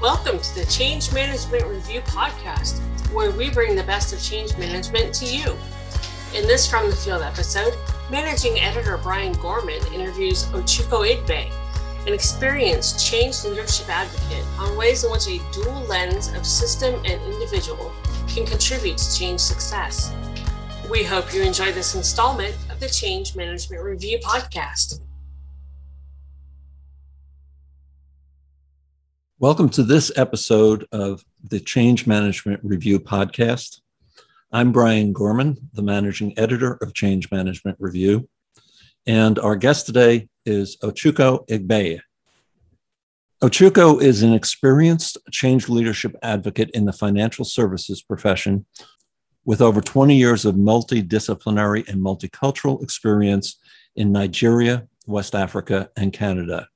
Welcome 0.00 0.38
to 0.38 0.54
the 0.54 0.64
Change 0.64 1.12
Management 1.12 1.66
Review 1.66 2.00
Podcast, 2.00 2.80
where 3.12 3.30
we 3.32 3.50
bring 3.50 3.76
the 3.76 3.82
best 3.82 4.14
of 4.14 4.22
change 4.22 4.56
management 4.56 5.12
to 5.16 5.26
you. 5.26 5.54
In 6.34 6.46
this 6.46 6.66
From 6.66 6.88
the 6.88 6.96
Field 6.96 7.20
episode, 7.20 7.74
managing 8.10 8.58
editor 8.60 8.96
Brian 8.96 9.34
Gorman 9.34 9.82
interviews 9.92 10.46
Ochuko 10.52 11.06
Igbeyi, 11.06 11.52
an 12.06 12.14
experienced 12.14 13.06
change 13.06 13.44
leadership 13.44 13.90
advocate, 13.90 14.46
on 14.58 14.74
ways 14.74 15.04
in 15.04 15.12
which 15.12 15.28
a 15.28 15.38
dual 15.52 15.82
lens 15.82 16.28
of 16.28 16.46
system 16.46 16.94
and 17.04 17.20
individual 17.34 17.92
can 18.26 18.46
contribute 18.46 18.96
to 18.96 19.18
change 19.18 19.40
success. 19.40 20.14
We 20.90 21.04
hope 21.04 21.34
you 21.34 21.42
enjoy 21.42 21.72
this 21.72 21.94
installment 21.94 22.56
of 22.70 22.80
the 22.80 22.88
Change 22.88 23.36
Management 23.36 23.82
Review 23.82 24.18
Podcast. 24.20 25.00
Welcome 29.40 29.70
to 29.70 29.82
this 29.82 30.12
episode 30.16 30.86
of 30.92 31.24
the 31.42 31.60
Change 31.60 32.06
Management 32.06 32.60
Review 32.62 33.00
podcast. 33.00 33.80
I'm 34.52 34.70
Brian 34.70 35.14
Gorman, 35.14 35.56
the 35.72 35.80
managing 35.82 36.38
editor 36.38 36.74
of 36.82 36.92
Change 36.92 37.30
Management 37.30 37.78
Review, 37.80 38.28
and 39.06 39.38
our 39.38 39.56
guest 39.56 39.86
today 39.86 40.28
is 40.44 40.76
Ochuko 40.82 41.48
Igbeyi. 41.48 42.00
Ochuko 43.42 44.02
is 44.02 44.22
an 44.22 44.34
experienced 44.34 45.16
change 45.32 45.70
leadership 45.70 46.14
advocate 46.22 46.68
in 46.74 46.84
the 46.84 46.92
financial 46.92 47.46
services 47.46 48.02
profession 48.02 48.66
with 49.46 49.62
over 49.62 49.80
20 49.80 50.14
years 50.14 50.44
of 50.44 50.56
multidisciplinary 50.56 51.88
and 51.88 52.02
multicultural 52.02 52.82
experience 52.82 53.58
in 53.96 54.12
Nigeria, 54.12 54.86
West 55.06 55.34
Africa, 55.34 55.88
and 55.96 56.12
Canada. 56.12 56.68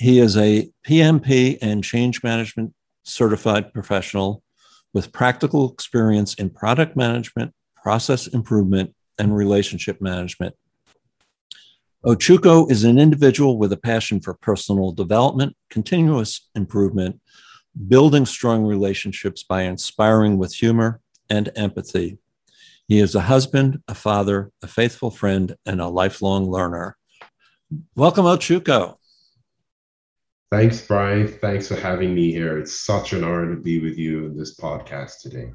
He 0.00 0.18
is 0.18 0.34
a 0.34 0.66
PMP 0.88 1.58
and 1.60 1.84
change 1.84 2.22
management 2.22 2.72
certified 3.02 3.74
professional 3.74 4.42
with 4.94 5.12
practical 5.12 5.70
experience 5.70 6.32
in 6.32 6.48
product 6.48 6.96
management, 6.96 7.52
process 7.82 8.26
improvement, 8.26 8.94
and 9.18 9.36
relationship 9.36 10.00
management. 10.00 10.54
Ochuko 12.02 12.70
is 12.70 12.82
an 12.84 12.98
individual 12.98 13.58
with 13.58 13.74
a 13.74 13.76
passion 13.76 14.22
for 14.22 14.32
personal 14.32 14.90
development, 14.90 15.54
continuous 15.68 16.48
improvement, 16.54 17.20
building 17.86 18.24
strong 18.24 18.64
relationships 18.64 19.42
by 19.42 19.64
inspiring 19.64 20.38
with 20.38 20.54
humor 20.54 21.02
and 21.28 21.52
empathy. 21.56 22.16
He 22.88 23.00
is 23.00 23.14
a 23.14 23.20
husband, 23.20 23.82
a 23.86 23.94
father, 23.94 24.50
a 24.62 24.66
faithful 24.66 25.10
friend, 25.10 25.56
and 25.66 25.78
a 25.78 25.88
lifelong 25.88 26.50
learner. 26.50 26.96
Welcome, 27.94 28.24
Ochuko. 28.24 28.96
Thanks, 30.50 30.84
Brian. 30.84 31.28
Thanks 31.28 31.68
for 31.68 31.76
having 31.76 32.12
me 32.12 32.32
here. 32.32 32.58
It's 32.58 32.80
such 32.80 33.12
an 33.12 33.22
honor 33.22 33.54
to 33.54 33.60
be 33.60 33.78
with 33.80 33.96
you 33.96 34.26
in 34.26 34.36
this 34.36 34.56
podcast 34.56 35.20
today. 35.20 35.52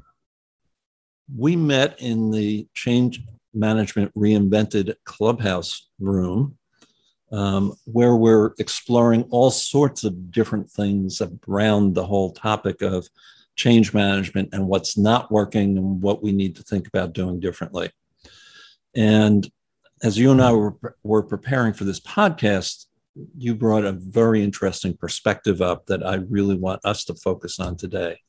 We 1.36 1.54
met 1.54 2.00
in 2.00 2.30
the 2.30 2.66
Change 2.72 3.20
Management 3.52 4.10
Reinvented 4.14 4.94
Clubhouse 5.04 5.90
room, 6.00 6.56
um, 7.30 7.74
where 7.84 8.16
we're 8.16 8.52
exploring 8.58 9.24
all 9.24 9.50
sorts 9.50 10.02
of 10.02 10.30
different 10.30 10.70
things 10.70 11.20
around 11.46 11.94
the 11.94 12.06
whole 12.06 12.32
topic 12.32 12.80
of 12.80 13.06
change 13.54 13.92
management 13.92 14.48
and 14.52 14.66
what's 14.66 14.96
not 14.96 15.30
working 15.30 15.76
and 15.76 16.00
what 16.00 16.22
we 16.22 16.32
need 16.32 16.56
to 16.56 16.62
think 16.62 16.88
about 16.88 17.12
doing 17.12 17.38
differently. 17.38 17.90
And 18.94 19.46
as 20.02 20.16
you 20.16 20.30
and 20.30 20.40
I 20.40 20.52
were, 20.52 20.74
were 21.02 21.22
preparing 21.22 21.74
for 21.74 21.84
this 21.84 22.00
podcast, 22.00 22.86
you 23.36 23.54
brought 23.54 23.84
a 23.84 23.92
very 23.92 24.42
interesting 24.42 24.96
perspective 24.96 25.62
up 25.62 25.86
that 25.86 26.04
I 26.04 26.16
really 26.16 26.56
want 26.56 26.84
us 26.84 27.04
to 27.04 27.14
focus 27.14 27.58
on 27.58 27.76
today, 27.76 28.20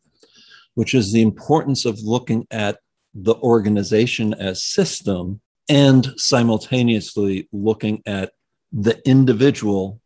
which 0.76 0.94
is 0.94 1.12
the 1.12 1.22
importance 1.22 1.86
of 1.86 2.00
looking 2.00 2.48
at 2.52 2.80
the 3.14 3.36
organization 3.36 4.34
as 4.34 4.64
system 4.64 5.42
and 5.70 6.14
simultaneously 6.18 7.50
looking 7.52 8.02
at 8.06 8.32
the 8.72 9.02
individual 9.08 10.00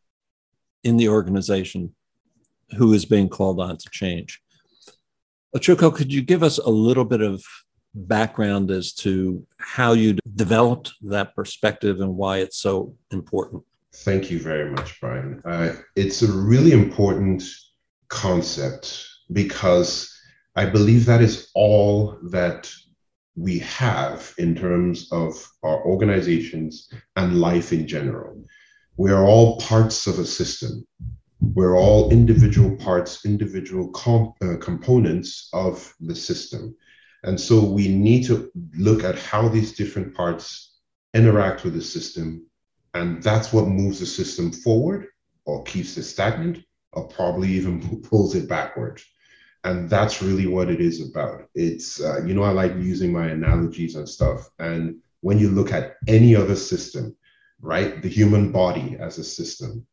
in 0.83 0.97
the 0.97 1.09
organization 1.09 1.93
who 2.77 2.93
is 2.93 3.05
being 3.05 3.29
called 3.29 3.59
on 3.59 3.77
to 3.77 3.89
change. 3.91 4.41
Ochuko, 5.55 5.93
could 5.93 6.11
you 6.13 6.21
give 6.21 6.43
us 6.43 6.57
a 6.57 6.69
little 6.69 7.05
bit 7.05 7.21
of 7.21 7.43
background 7.93 8.71
as 8.71 8.93
to 8.93 9.45
how 9.57 9.91
you 9.91 10.17
developed 10.35 10.93
that 11.01 11.35
perspective 11.35 11.99
and 11.99 12.15
why 12.15 12.37
it's 12.37 12.57
so 12.57 12.95
important? 13.11 13.63
Thank 13.93 14.31
you 14.31 14.39
very 14.39 14.71
much, 14.71 14.99
Brian. 15.01 15.41
Uh, 15.43 15.73
it's 15.95 16.21
a 16.21 16.31
really 16.31 16.71
important 16.71 17.43
concept 18.07 19.05
because 19.31 20.13
I 20.55 20.65
believe 20.65 21.05
that 21.05 21.21
is 21.21 21.49
all 21.55 22.17
that 22.29 22.71
we 23.35 23.59
have 23.59 24.33
in 24.37 24.55
terms 24.55 25.11
of 25.11 25.33
our 25.63 25.83
organizations 25.85 26.89
and 27.15 27.39
life 27.39 27.73
in 27.73 27.87
general. 27.87 28.43
We 28.97 29.11
are 29.11 29.23
all 29.23 29.59
parts 29.59 30.07
of 30.07 30.19
a 30.19 30.25
system. 30.25 30.85
We're 31.39 31.77
all 31.77 32.11
individual 32.11 32.75
parts, 32.77 33.25
individual 33.25 33.89
comp- 33.89 34.35
uh, 34.41 34.57
components 34.57 35.49
of 35.53 35.93
the 35.99 36.15
system. 36.15 36.75
And 37.23 37.39
so 37.39 37.63
we 37.63 37.87
need 37.87 38.25
to 38.27 38.51
look 38.77 39.03
at 39.03 39.17
how 39.17 39.47
these 39.47 39.73
different 39.73 40.13
parts 40.13 40.77
interact 41.13 41.63
with 41.63 41.73
the 41.73 41.81
system 41.81 42.45
and 42.93 43.23
that's 43.23 43.53
what 43.53 43.67
moves 43.67 43.99
the 43.99 44.05
system 44.05 44.51
forward 44.51 45.07
or 45.45 45.63
keeps 45.63 45.97
it 45.97 46.03
stagnant 46.03 46.63
or 46.93 47.07
probably 47.07 47.49
even 47.49 48.01
pulls 48.09 48.35
it 48.35 48.49
backward. 48.49 49.01
And 49.63 49.89
that's 49.89 50.21
really 50.21 50.47
what 50.47 50.69
it 50.69 50.81
is 50.81 51.07
about. 51.07 51.47
It's, 51.53 52.01
uh, 52.01 52.23
you 52.25 52.33
know, 52.33 52.43
I 52.43 52.51
like 52.51 52.73
using 52.77 53.11
my 53.11 53.27
analogies 53.27 53.95
and 53.95 54.09
stuff. 54.09 54.49
And 54.59 54.95
when 55.21 55.37
you 55.37 55.49
look 55.49 55.71
at 55.71 55.97
any 56.07 56.35
other 56.35 56.55
system, 56.55 57.15
right, 57.61 58.01
the 58.01 58.09
human 58.09 58.51
body 58.51 58.97
as 58.99 59.19
a 59.19 59.23
system, 59.23 59.85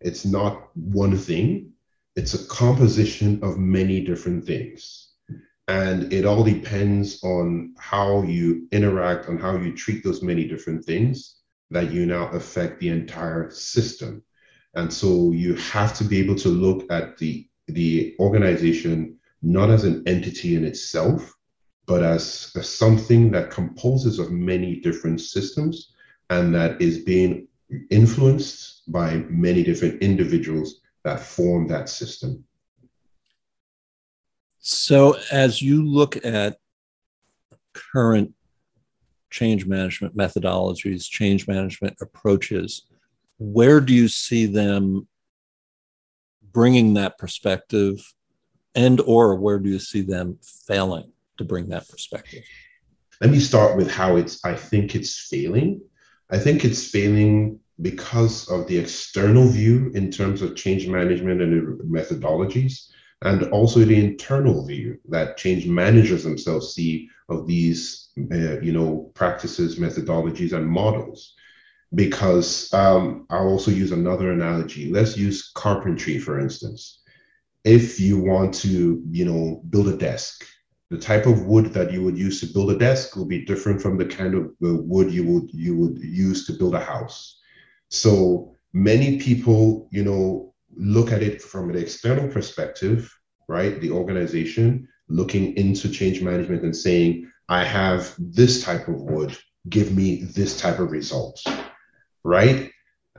it's 0.00 0.24
not 0.24 0.68
one 0.76 1.16
thing, 1.16 1.72
it's 2.14 2.34
a 2.34 2.46
composition 2.46 3.42
of 3.42 3.58
many 3.58 4.00
different 4.00 4.46
things. 4.46 5.08
And 5.68 6.12
it 6.12 6.24
all 6.24 6.44
depends 6.44 7.22
on 7.24 7.74
how 7.76 8.22
you 8.22 8.68
interact, 8.70 9.28
on 9.28 9.36
how 9.36 9.56
you 9.56 9.76
treat 9.76 10.04
those 10.04 10.22
many 10.22 10.46
different 10.46 10.84
things 10.84 11.36
that 11.70 11.90
you 11.92 12.06
now 12.06 12.28
affect 12.28 12.80
the 12.80 12.88
entire 12.88 13.50
system. 13.50 14.22
And 14.74 14.92
so 14.92 15.32
you 15.32 15.54
have 15.56 15.96
to 15.98 16.04
be 16.04 16.18
able 16.18 16.36
to 16.36 16.48
look 16.48 16.90
at 16.90 17.16
the, 17.16 17.48
the 17.68 18.14
organization 18.20 19.18
not 19.42 19.70
as 19.70 19.84
an 19.84 20.02
entity 20.06 20.56
in 20.56 20.64
itself, 20.64 21.34
but 21.86 22.02
as, 22.02 22.52
as 22.56 22.68
something 22.68 23.30
that 23.32 23.50
composes 23.50 24.18
of 24.18 24.30
many 24.30 24.80
different 24.80 25.20
systems 25.20 25.92
and 26.30 26.54
that 26.54 26.80
is 26.80 26.98
being 26.98 27.48
influenced 27.90 28.90
by 28.92 29.16
many 29.28 29.62
different 29.62 30.02
individuals 30.02 30.80
that 31.04 31.20
form 31.20 31.68
that 31.68 31.88
system. 31.88 32.44
So, 34.58 35.16
as 35.30 35.62
you 35.62 35.84
look 35.84 36.24
at 36.24 36.58
current 37.72 38.34
change 39.30 39.66
management 39.66 40.16
methodologies, 40.16 41.08
change 41.08 41.46
management 41.48 41.96
approaches, 42.00 42.86
where 43.38 43.80
do 43.80 43.92
you 43.92 44.08
see 44.08 44.46
them 44.46 45.06
bringing 46.52 46.94
that 46.94 47.18
perspective 47.18 48.14
and 48.74 49.00
or 49.00 49.34
where 49.36 49.58
do 49.58 49.68
you 49.68 49.78
see 49.78 50.02
them 50.02 50.38
failing 50.66 51.12
to 51.38 51.44
bring 51.44 51.68
that 51.68 51.88
perspective? 51.88 52.44
Let 53.20 53.30
me 53.30 53.40
start 53.40 53.76
with 53.76 53.90
how 53.90 54.16
it's 54.16 54.44
I 54.44 54.54
think 54.54 54.94
it's 54.94 55.26
failing. 55.28 55.80
I 56.30 56.38
think 56.38 56.64
it's 56.64 56.90
failing 56.90 57.60
because 57.80 58.48
of 58.50 58.66
the 58.66 58.78
external 58.78 59.48
view 59.48 59.90
in 59.94 60.10
terms 60.10 60.42
of 60.42 60.56
change 60.56 60.88
management 60.88 61.42
and 61.42 61.80
methodologies 61.80 62.88
and 63.22 63.44
also 63.50 63.80
the 63.80 63.96
internal 63.96 64.66
view 64.66 64.98
that 65.08 65.36
change 65.36 65.66
managers 65.66 66.24
themselves 66.24 66.74
see 66.74 67.08
of 67.28 67.46
these, 67.46 68.05
uh, 68.18 68.60
you 68.60 68.72
know, 68.72 69.10
practices, 69.14 69.78
methodologies, 69.78 70.52
and 70.52 70.66
models. 70.66 71.34
Because 71.94 72.72
um, 72.74 73.26
I'll 73.30 73.48
also 73.48 73.70
use 73.70 73.92
another 73.92 74.32
analogy. 74.32 74.90
Let's 74.90 75.16
use 75.16 75.52
carpentry, 75.54 76.18
for 76.18 76.40
instance. 76.40 77.00
If 77.64 78.00
you 78.00 78.18
want 78.18 78.54
to, 78.54 79.02
you 79.10 79.24
know, 79.24 79.62
build 79.70 79.88
a 79.88 79.96
desk, 79.96 80.44
the 80.90 80.98
type 80.98 81.26
of 81.26 81.46
wood 81.46 81.66
that 81.74 81.92
you 81.92 82.02
would 82.02 82.18
use 82.18 82.40
to 82.40 82.46
build 82.46 82.70
a 82.70 82.78
desk 82.78 83.16
will 83.16 83.24
be 83.24 83.44
different 83.44 83.80
from 83.80 83.96
the 83.98 84.04
kind 84.04 84.34
of 84.34 84.44
uh, 84.64 84.82
wood 84.82 85.10
you 85.10 85.24
would 85.24 85.50
you 85.52 85.76
would 85.76 85.98
use 85.98 86.46
to 86.46 86.52
build 86.52 86.74
a 86.74 86.80
house. 86.80 87.40
So 87.90 88.54
many 88.72 89.18
people, 89.18 89.88
you 89.90 90.04
know, 90.04 90.54
look 90.76 91.12
at 91.12 91.22
it 91.22 91.42
from 91.42 91.70
an 91.70 91.76
external 91.76 92.28
perspective, 92.28 93.12
right? 93.48 93.80
The 93.80 93.90
organization 93.90 94.88
looking 95.08 95.56
into 95.56 95.88
change 95.88 96.20
management 96.22 96.62
and 96.62 96.74
saying, 96.74 97.30
I 97.48 97.64
have 97.64 98.14
this 98.18 98.62
type 98.64 98.88
of 98.88 99.00
wood, 99.00 99.36
give 99.68 99.94
me 99.94 100.24
this 100.24 100.60
type 100.60 100.78
of 100.78 100.90
results, 100.90 101.44
right? 102.24 102.70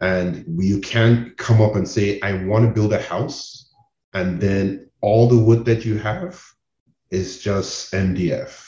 And 0.01 0.45
you 0.59 0.79
can't 0.79 1.37
come 1.37 1.61
up 1.61 1.75
and 1.75 1.87
say, 1.87 2.19
I 2.21 2.43
want 2.45 2.65
to 2.65 2.73
build 2.73 2.93
a 2.93 3.01
house 3.01 3.73
and 4.13 4.39
then 4.41 4.89
all 5.01 5.27
the 5.27 5.37
wood 5.37 5.65
that 5.65 5.85
you 5.85 5.97
have 5.99 6.43
is 7.11 7.39
just 7.41 7.93
MDF. 7.93 8.63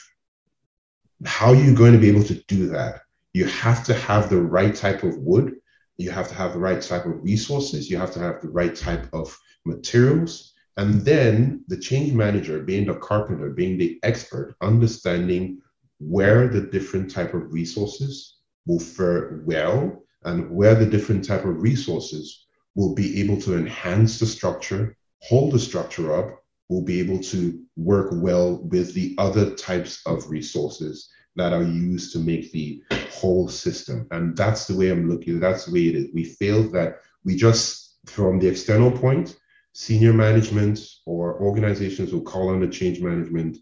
How 1.25 1.47
are 1.47 1.56
you 1.56 1.75
going 1.75 1.94
to 1.94 2.00
be 2.00 2.09
able 2.09 2.23
to 2.23 2.35
do 2.47 2.67
that? 2.69 3.01
You 3.33 3.45
have 3.45 3.83
to 3.85 3.94
have 3.94 4.29
the 4.29 4.41
right 4.41 4.73
type 4.73 5.03
of 5.03 5.17
wood. 5.17 5.55
You 5.97 6.12
have 6.12 6.29
to 6.29 6.33
have 6.35 6.53
the 6.53 6.59
right 6.59 6.81
type 6.81 7.05
of 7.05 7.21
resources. 7.23 7.89
You 7.89 7.97
have 7.97 8.12
to 8.13 8.19
have 8.19 8.41
the 8.41 8.50
right 8.50 8.75
type 8.75 9.07
of 9.13 9.38
materials. 9.65 10.53
And 10.79 11.01
then 11.01 11.65
the 11.67 11.75
change 11.75 12.13
manager, 12.13 12.61
being 12.61 12.85
the 12.85 12.93
carpenter, 12.93 13.49
being 13.49 13.77
the 13.77 13.99
expert, 14.01 14.55
understanding 14.61 15.61
where 15.99 16.47
the 16.47 16.61
different 16.61 17.11
type 17.11 17.33
of 17.33 17.51
resources 17.51 18.37
will 18.65 18.79
fare 18.79 19.41
well 19.45 20.01
and 20.23 20.49
where 20.49 20.75
the 20.75 20.85
different 20.85 21.25
type 21.25 21.43
of 21.43 21.61
resources 21.61 22.45
will 22.75 22.95
be 22.95 23.19
able 23.19 23.41
to 23.41 23.57
enhance 23.57 24.19
the 24.19 24.25
structure, 24.25 24.95
hold 25.21 25.51
the 25.51 25.59
structure 25.59 26.15
up, 26.15 26.41
will 26.69 26.83
be 26.83 27.01
able 27.01 27.19
to 27.23 27.61
work 27.75 28.11
well 28.13 28.59
with 28.71 28.93
the 28.93 29.15
other 29.17 29.53
types 29.55 30.01
of 30.05 30.29
resources 30.29 31.09
that 31.35 31.51
are 31.51 31.63
used 31.63 32.13
to 32.13 32.19
make 32.19 32.53
the 32.53 32.81
whole 33.11 33.49
system. 33.49 34.07
And 34.11 34.33
that's 34.37 34.65
the 34.65 34.77
way 34.77 34.91
I'm 34.91 35.09
looking, 35.09 35.41
that's 35.41 35.65
the 35.65 35.73
way 35.73 35.87
it 35.87 35.95
is. 35.95 36.07
We 36.13 36.23
feel 36.23 36.71
that 36.71 37.01
we 37.25 37.35
just, 37.35 37.97
from 38.05 38.39
the 38.39 38.47
external 38.47 38.91
point, 38.91 39.35
senior 39.79 40.11
management 40.11 40.77
or 41.05 41.39
organizations 41.39 42.11
will 42.11 42.21
call 42.21 42.49
on 42.49 42.59
the 42.59 42.67
change 42.67 42.99
management 42.99 43.55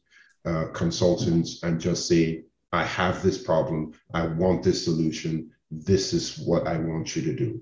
uh, 0.46 0.66
consultants 0.74 1.62
and 1.62 1.80
just 1.80 2.08
say, 2.08 2.42
I 2.72 2.84
have 2.86 3.22
this 3.22 3.38
problem, 3.38 3.94
I 4.16 4.26
want 4.26 4.64
this 4.64 4.84
solution, 4.84 5.52
this 5.70 6.14
is 6.14 6.40
what 6.40 6.66
I 6.66 6.78
want 6.78 7.16
you 7.16 7.22
to 7.22 7.36
do. 7.36 7.62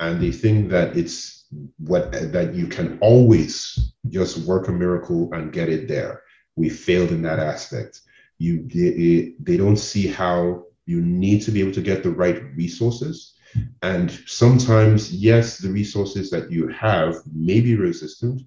And 0.00 0.20
they 0.20 0.32
think 0.32 0.70
that 0.70 0.96
it's 0.96 1.46
what 1.78 2.10
that 2.10 2.52
you 2.52 2.66
can 2.66 2.98
always 3.00 3.94
just 4.08 4.38
work 4.38 4.66
a 4.66 4.72
miracle 4.72 5.32
and 5.32 5.52
get 5.52 5.68
it 5.68 5.86
there. 5.86 6.22
We 6.56 6.70
failed 6.70 7.10
in 7.12 7.22
that 7.22 7.38
aspect. 7.38 8.00
You 8.38 8.66
they, 8.74 9.34
they 9.38 9.56
don't 9.56 9.76
see 9.76 10.08
how 10.08 10.64
you 10.84 11.00
need 11.00 11.42
to 11.42 11.52
be 11.52 11.60
able 11.60 11.72
to 11.74 11.88
get 11.90 12.02
the 12.02 12.10
right 12.10 12.42
resources. 12.56 13.34
And 13.82 14.10
sometimes, 14.26 15.12
yes, 15.12 15.58
the 15.58 15.70
resources 15.70 16.30
that 16.30 16.50
you 16.50 16.68
have 16.68 17.16
may 17.32 17.60
be 17.60 17.76
resistant, 17.76 18.42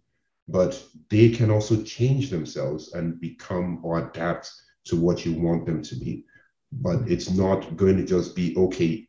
but 0.48 0.81
they 1.09 1.30
can 1.30 1.51
also 1.51 1.83
change 1.83 2.30
themselves 2.30 2.94
and 2.94 3.19
become 3.19 3.80
or 3.83 4.00
adapt 4.00 4.51
to 4.86 4.95
what 4.95 5.25
you 5.25 5.33
want 5.33 5.65
them 5.65 5.81
to 5.83 5.95
be. 5.95 6.25
But 6.71 7.09
it's 7.09 7.30
not 7.30 7.77
going 7.77 7.98
to 7.98 8.06
just 8.06 8.36
be, 8.36 8.56
okay, 8.57 9.07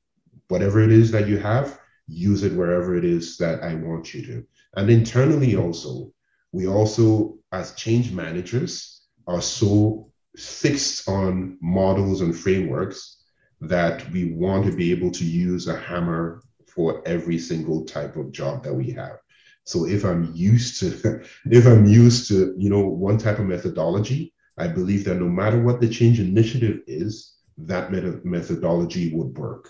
whatever 0.49 0.81
it 0.81 0.93
is 0.93 1.11
that 1.13 1.29
you 1.29 1.39
have, 1.39 1.79
use 2.07 2.43
it 2.43 2.53
wherever 2.55 2.97
it 2.97 3.05
is 3.05 3.37
that 3.39 3.63
I 3.63 3.75
want 3.75 4.15
you 4.15 4.25
to. 4.27 4.47
And 4.77 4.91
internally, 4.91 5.57
also, 5.57 6.13
we 6.53 6.67
also, 6.67 7.39
as 7.53 7.75
change 7.75 8.13
managers, 8.13 9.03
are 9.27 9.43
so 9.43 10.11
fixed 10.37 11.09
on 11.09 11.59
models 11.61 12.21
and 12.21 12.37
frameworks 12.37 13.18
that 13.61 14.09
we 14.11 14.33
want 14.33 14.65
to 14.67 14.73
be 14.73 14.91
able 14.93 15.11
to 15.11 15.25
use 15.25 15.67
a 15.69 15.77
hammer 15.77 16.43
for 16.67 17.03
every 17.07 17.39
single 17.39 17.85
type 17.85 18.17
of 18.17 18.33
job 18.33 18.63
that 18.63 18.75
we 18.75 18.91
have. 18.93 19.19
So 19.65 19.87
if 19.87 20.05
I'm 20.05 20.33
used 20.35 20.81
to, 20.81 21.23
if 21.51 21.67
I'm 21.67 21.87
used 21.87 22.29
to, 22.29 22.55
you 22.57 22.71
know, 22.71 22.87
one 22.87 23.19
type 23.19 23.39
of 23.39 23.47
methodology, 23.47 24.33
I 24.57 24.69
believe 24.69 25.05
that 25.05 25.17
no 25.17 25.29
matter 25.29 25.63
what 25.63 25.81
the 25.81 25.89
change 25.89 26.21
initiative 26.21 26.81
is, 26.87 27.35
that 27.59 27.91
methodology 28.25 29.15
would 29.15 29.37
work. 29.37 29.69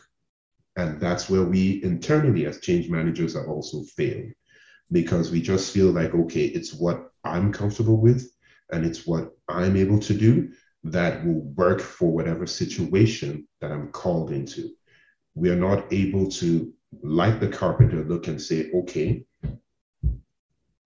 And 0.76 1.00
that's 1.00 1.28
where 1.28 1.42
we 1.42 1.82
internally, 1.82 2.46
as 2.46 2.60
change 2.60 2.88
managers, 2.88 3.34
have 3.34 3.48
also 3.48 3.82
failed 3.96 4.30
because 4.92 5.30
we 5.30 5.40
just 5.40 5.72
feel 5.72 5.90
like, 5.90 6.14
okay, 6.14 6.44
it's 6.44 6.72
what 6.72 7.10
I'm 7.24 7.52
comfortable 7.52 7.96
with 7.96 8.30
and 8.70 8.84
it's 8.86 9.06
what 9.06 9.32
I'm 9.48 9.76
able 9.76 9.98
to 10.00 10.14
do 10.14 10.50
that 10.92 11.24
will 11.24 11.40
work 11.56 11.80
for 11.80 12.10
whatever 12.10 12.46
situation 12.46 13.46
that 13.60 13.72
I'm 13.72 13.88
called 13.88 14.30
into. 14.30 14.70
We 15.34 15.50
are 15.50 15.56
not 15.56 15.92
able 15.92 16.30
to, 16.32 16.72
like 17.02 17.40
the 17.40 17.48
carpenter, 17.48 18.04
look 18.04 18.28
and 18.28 18.40
say, 18.40 18.70
okay, 18.74 19.24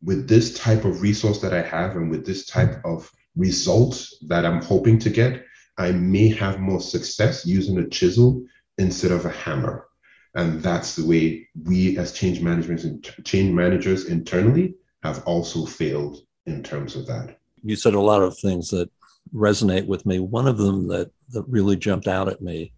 with 0.03 0.29
this 0.29 0.59
type 0.59 0.85
of 0.85 1.01
resource 1.01 1.41
that 1.41 1.55
I 1.55 1.63
have 1.63 1.97
and 1.97 2.11
with 2.11 2.27
this 2.27 2.47
type 2.47 2.81
of 2.85 3.11
result 3.37 4.05
that 4.29 4.45
I'm 4.45 4.63
hoping 4.63 4.99
to 5.01 5.11
get, 5.11 5.45
I 5.79 5.93
may 5.93 6.29
have 6.29 6.61
more 6.61 6.81
success 6.81 7.47
using 7.47 7.79
a 7.79 7.89
chisel 7.89 8.45
instead 8.79 9.13
of 9.13 9.25
a 9.25 9.31
hammer. 9.31 9.87
And 10.35 10.63
that's 10.63 10.97
the 10.97 11.07
way 11.07 11.49
we 11.65 11.99
as 11.99 12.13
change 12.13 12.41
managers 12.41 12.85
and 12.85 13.03
change 13.25 13.53
managers 13.53 14.07
internally 14.07 14.75
have 15.03 15.23
also 15.25 15.67
failed 15.67 16.21
in 16.47 16.63
terms 16.63 16.97
of 16.97 17.07
that. 17.07 17.39
You 17.63 17.77
said 17.77 17.95
a 17.95 18.01
lot 18.01 18.23
of 18.23 18.37
things 18.39 18.71
that 18.71 18.91
resonate 19.35 19.87
with 19.87 20.05
me. 20.07 20.19
One 20.19 20.47
of 20.47 20.59
them 20.59 20.89
that, 20.89 21.11
that 21.31 21.43
really 21.49 21.77
jumped 21.77 22.09
out 22.09 22.29
at 22.29 22.43
me 22.43 22.73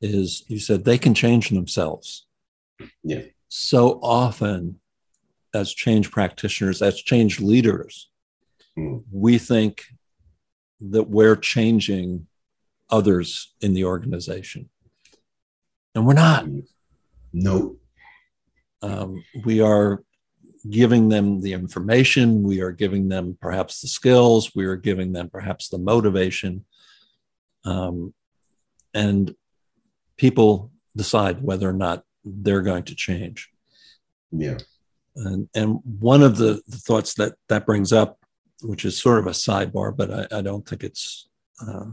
is 0.00 0.44
you 0.48 0.58
said 0.58 0.84
they 0.84 0.98
can 0.98 1.14
change 1.14 1.50
themselves. 1.50 2.26
Yeah. 3.02 3.22
So 3.48 3.98
often, 4.02 4.80
as 5.54 5.72
change 5.72 6.10
practitioners, 6.10 6.82
as 6.82 7.00
change 7.00 7.40
leaders, 7.40 8.10
mm. 8.78 9.02
we 9.10 9.38
think 9.38 9.84
that 10.80 11.08
we're 11.08 11.36
changing 11.36 12.26
others 12.90 13.54
in 13.60 13.74
the 13.74 13.84
organization. 13.84 14.68
And 15.94 16.06
we're 16.06 16.14
not. 16.14 16.46
No. 17.32 17.76
Um, 18.82 19.24
we 19.44 19.60
are 19.60 20.04
giving 20.70 21.08
them 21.08 21.40
the 21.40 21.52
information, 21.52 22.42
we 22.42 22.60
are 22.60 22.72
giving 22.72 23.08
them 23.08 23.36
perhaps 23.40 23.80
the 23.80 23.88
skills, 23.88 24.54
we 24.54 24.64
are 24.64 24.76
giving 24.76 25.12
them 25.12 25.30
perhaps 25.30 25.68
the 25.68 25.78
motivation. 25.78 26.64
Um, 27.64 28.14
and 28.94 29.34
people 30.16 30.70
decide 30.96 31.42
whether 31.42 31.68
or 31.68 31.74
not 31.74 32.04
they're 32.24 32.62
going 32.62 32.84
to 32.84 32.94
change. 32.94 33.50
Yeah. 34.30 34.58
And, 35.16 35.48
and 35.54 35.80
one 35.84 36.22
of 36.22 36.36
the, 36.36 36.60
the 36.66 36.76
thoughts 36.76 37.14
that 37.14 37.34
that 37.48 37.66
brings 37.66 37.92
up, 37.92 38.18
which 38.62 38.84
is 38.84 39.00
sort 39.00 39.18
of 39.18 39.26
a 39.26 39.30
sidebar, 39.30 39.96
but 39.96 40.10
I, 40.32 40.38
I 40.38 40.42
don't 40.42 40.68
think 40.68 40.84
it's 40.84 41.28
uh, 41.66 41.86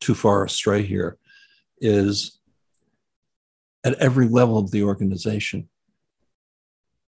too 0.00 0.14
far 0.14 0.44
astray 0.44 0.82
here, 0.82 1.18
is 1.80 2.38
at 3.84 3.94
every 3.94 4.28
level 4.28 4.58
of 4.58 4.70
the 4.70 4.82
organization. 4.82 5.68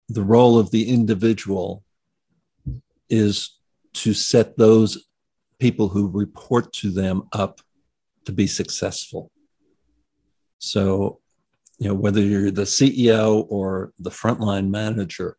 The 0.09 0.24
role 0.24 0.57
of 0.57 0.71
the 0.71 0.89
individual 0.89 1.83
is 3.09 3.57
to 3.94 4.14
set 4.14 4.57
those 4.57 5.07
people 5.59 5.90
who 5.90 6.07
report 6.07 6.71
to 6.71 6.92
them 6.92 7.23
up 7.33 7.61
to 8.26 8.31
be 8.31 8.47
successful. 8.47 9.31
So, 10.59 11.19
you 11.80 11.87
know, 11.87 11.94
whether 11.94 12.21
you're 12.21 12.52
the 12.52 12.64
CEO 12.64 13.45
or 13.49 13.94
the 13.99 14.09
frontline 14.09 14.69
manager, 14.69 15.37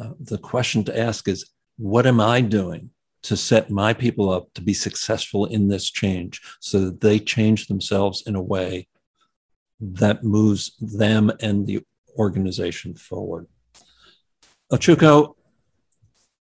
uh, 0.00 0.10
the 0.20 0.38
question 0.38 0.84
to 0.84 0.98
ask 0.98 1.28
is, 1.28 1.50
what 1.76 2.06
am 2.06 2.20
I 2.20 2.40
doing 2.40 2.90
to 3.22 3.36
set 3.36 3.70
my 3.70 3.92
people 3.92 4.30
up 4.30 4.52
to 4.54 4.62
be 4.62 4.74
successful 4.74 5.46
in 5.46 5.68
this 5.68 5.90
change 5.90 6.40
so 6.60 6.80
that 6.84 7.00
they 7.00 7.18
change 7.18 7.66
themselves 7.66 8.22
in 8.26 8.34
a 8.34 8.42
way 8.42 8.86
that 9.80 10.24
moves 10.24 10.76
them 10.80 11.30
and 11.40 11.66
the 11.66 11.80
organization 12.16 12.94
forward. 12.94 13.46
Ochuko, 14.72 15.34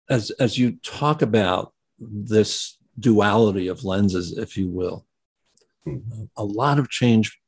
as, 0.10 0.32
as 0.32 0.58
you 0.58 0.74
talk 0.84 1.22
about 1.22 1.74
this 2.00 2.78
duality 3.00 3.68
of 3.68 3.84
lenses, 3.84 4.38
if 4.38 4.58
you 4.58 4.70
will, 4.70 5.06
a 6.36 6.44
lot 6.44 6.80
of 6.80 6.90
change 6.90 7.40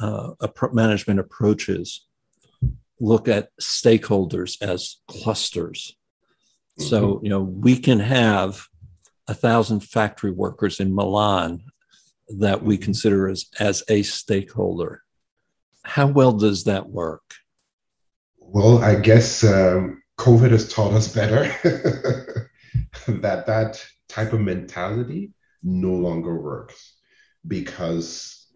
uh, 0.00 0.32
management 0.72 1.20
approaches 1.20 2.06
look 3.00 3.28
at 3.28 3.50
stakeholders 3.60 4.60
as 4.62 4.96
clusters. 5.08 5.96
Mm-hmm. 6.78 6.88
So, 6.88 7.20
you 7.22 7.28
know, 7.28 7.40
we 7.42 7.76
can 7.76 8.00
have 8.00 8.66
a 9.28 9.34
thousand 9.34 9.80
factory 9.80 10.30
workers 10.30 10.80
in 10.80 10.94
Milan 10.94 11.62
that 12.38 12.62
we 12.62 12.78
consider 12.78 13.28
as, 13.28 13.46
as 13.58 13.82
a 13.88 14.02
stakeholder. 14.02 15.02
How 15.84 16.06
well 16.06 16.32
does 16.32 16.64
that 16.64 16.88
work? 16.88 17.34
Well, 18.52 18.82
I 18.82 18.96
guess 18.96 19.44
um, 19.44 20.02
COVID 20.18 20.50
has 20.50 20.72
taught 20.72 20.92
us 20.92 21.06
better 21.14 21.44
that 23.06 23.46
that 23.46 23.86
type 24.08 24.32
of 24.32 24.40
mentality 24.40 25.34
no 25.62 25.92
longer 25.92 26.34
works 26.36 26.96
because, 27.46 28.48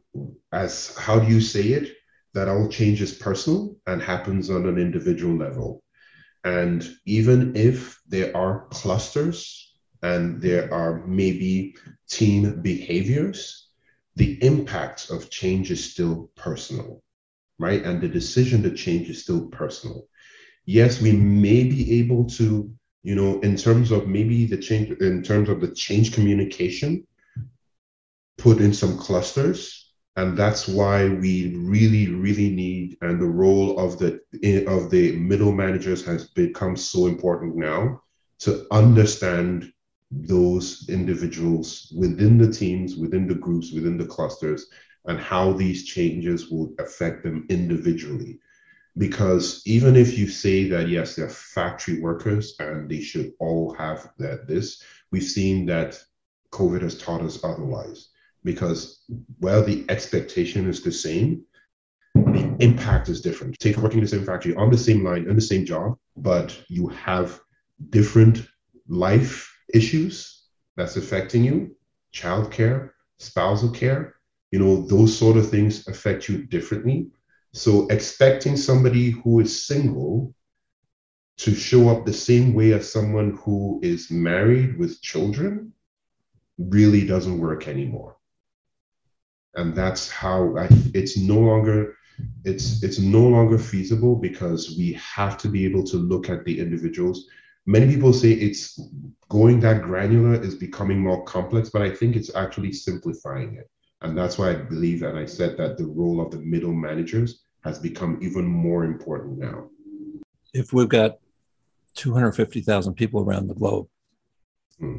as 0.50 0.96
how 0.96 1.20
do 1.20 1.32
you 1.32 1.40
say 1.40 1.62
it? 1.68 1.92
That 2.32 2.48
all 2.48 2.66
change 2.68 3.00
is 3.02 3.14
personal 3.14 3.76
and 3.86 4.02
happens 4.02 4.50
on 4.50 4.66
an 4.66 4.78
individual 4.78 5.36
level. 5.36 5.84
And 6.42 6.84
even 7.06 7.54
if 7.54 8.00
there 8.08 8.36
are 8.36 8.66
clusters 8.70 9.76
and 10.02 10.42
there 10.42 10.74
are 10.74 11.06
maybe 11.06 11.76
team 12.10 12.62
behaviors, 12.62 13.68
the 14.16 14.42
impact 14.44 15.10
of 15.10 15.30
change 15.30 15.70
is 15.70 15.92
still 15.92 16.32
personal, 16.34 17.03
right? 17.58 17.82
And 17.84 18.00
the 18.00 18.08
decision 18.08 18.62
to 18.62 18.74
change 18.74 19.08
is 19.10 19.22
still 19.22 19.46
personal. 19.48 20.06
yes, 20.66 21.00
we 21.00 21.12
may 21.12 21.64
be 21.64 22.00
able 22.00 22.24
to, 22.24 22.70
you 23.02 23.14
know, 23.14 23.38
in 23.40 23.56
terms 23.56 23.90
of 23.90 24.08
maybe 24.08 24.46
the 24.46 24.56
change, 24.56 24.90
in 25.00 25.22
terms 25.22 25.48
of 25.48 25.60
the 25.60 25.68
change 25.68 26.14
communication, 26.14 27.06
put 28.38 28.58
in 28.58 28.72
some 28.72 28.96
clusters. 28.98 29.92
And 30.16 30.38
that's 30.38 30.68
why 30.68 31.08
we 31.08 31.56
really, 31.56 32.08
really 32.08 32.48
need, 32.48 32.96
and 33.02 33.20
the 33.20 33.26
role 33.26 33.78
of 33.78 33.98
the 33.98 34.20
of 34.68 34.88
the 34.90 35.16
middle 35.16 35.52
managers 35.52 36.04
has 36.06 36.28
become 36.28 36.76
so 36.76 37.06
important 37.06 37.56
now 37.56 38.00
to 38.40 38.66
understand 38.70 39.72
those 40.12 40.88
individuals 40.88 41.92
within 41.96 42.38
the 42.38 42.50
teams, 42.52 42.96
within 42.96 43.26
the 43.26 43.34
groups, 43.34 43.72
within 43.72 43.98
the 43.98 44.06
clusters, 44.06 44.66
and 45.06 45.18
how 45.18 45.52
these 45.52 45.84
changes 45.84 46.50
will 46.50 46.74
affect 46.78 47.22
them 47.22 47.46
individually. 47.48 48.40
Because 48.96 49.62
even 49.66 49.96
if 49.96 50.16
you 50.16 50.28
say 50.28 50.68
that, 50.68 50.88
yes, 50.88 51.16
they're 51.16 51.28
factory 51.28 52.00
workers 52.00 52.54
and 52.60 52.88
they 52.88 53.00
should 53.00 53.32
all 53.40 53.74
have 53.74 54.12
that, 54.18 54.46
this, 54.46 54.82
we've 55.10 55.24
seen 55.24 55.66
that 55.66 56.00
COVID 56.52 56.82
has 56.82 56.96
taught 56.96 57.22
us 57.22 57.42
otherwise. 57.42 58.10
Because 58.44 59.02
while 59.38 59.64
the 59.64 59.84
expectation 59.88 60.68
is 60.68 60.82
the 60.82 60.92
same, 60.92 61.44
the 62.14 62.56
impact 62.60 63.08
is 63.08 63.20
different. 63.20 63.58
Take 63.58 63.76
working 63.78 63.98
in 63.98 64.04
the 64.04 64.10
same 64.10 64.24
factory 64.24 64.54
on 64.54 64.70
the 64.70 64.78
same 64.78 65.02
line 65.02 65.28
in 65.28 65.34
the 65.34 65.42
same 65.42 65.64
job, 65.64 65.96
but 66.16 66.56
you 66.68 66.88
have 66.88 67.40
different 67.90 68.46
life 68.86 69.52
issues 69.72 70.44
that's 70.76 70.96
affecting 70.96 71.42
you, 71.42 71.74
childcare, 72.12 72.90
spousal 73.18 73.70
care, 73.70 74.14
you 74.54 74.60
know, 74.60 74.86
those 74.86 75.18
sort 75.18 75.36
of 75.36 75.50
things 75.50 75.88
affect 75.88 76.28
you 76.28 76.46
differently. 76.46 77.08
So 77.54 77.88
expecting 77.88 78.56
somebody 78.56 79.10
who 79.10 79.40
is 79.40 79.66
single 79.66 80.32
to 81.38 81.52
show 81.56 81.88
up 81.88 82.06
the 82.06 82.12
same 82.12 82.54
way 82.54 82.72
as 82.72 82.92
someone 82.92 83.36
who 83.42 83.80
is 83.82 84.12
married 84.12 84.78
with 84.78 85.02
children 85.02 85.72
really 86.56 87.04
doesn't 87.04 87.40
work 87.40 87.66
anymore. 87.66 88.16
And 89.56 89.74
that's 89.74 90.08
how 90.08 90.56
I, 90.56 90.68
it's 90.94 91.16
no 91.18 91.40
longer 91.40 91.96
it's 92.44 92.80
it's 92.84 93.00
no 93.00 93.26
longer 93.26 93.58
feasible 93.58 94.14
because 94.14 94.76
we 94.78 94.92
have 95.16 95.36
to 95.38 95.48
be 95.48 95.64
able 95.64 95.82
to 95.82 95.96
look 95.96 96.30
at 96.30 96.44
the 96.44 96.60
individuals. 96.60 97.26
Many 97.66 97.92
people 97.92 98.12
say 98.12 98.30
it's 98.30 98.80
going 99.28 99.58
that 99.60 99.82
granular 99.82 100.40
is 100.40 100.54
becoming 100.54 101.00
more 101.00 101.24
complex, 101.24 101.70
but 101.70 101.82
I 101.82 101.90
think 101.90 102.14
it's 102.14 102.32
actually 102.36 102.72
simplifying 102.72 103.56
it. 103.56 103.68
And 104.04 104.16
that's 104.16 104.36
why 104.36 104.50
I 104.50 104.54
believe, 104.54 105.02
and 105.02 105.18
I 105.18 105.24
said 105.24 105.56
that 105.56 105.78
the 105.78 105.86
role 105.86 106.20
of 106.20 106.30
the 106.30 106.36
middle 106.36 106.74
managers 106.74 107.40
has 107.64 107.78
become 107.78 108.18
even 108.20 108.44
more 108.44 108.84
important 108.84 109.38
now. 109.38 109.70
If 110.52 110.74
we've 110.74 110.90
got 110.90 111.18
250,000 111.94 112.92
people 112.94 113.22
around 113.22 113.48
the 113.48 113.54
globe, 113.54 113.88
hmm. 114.78 114.98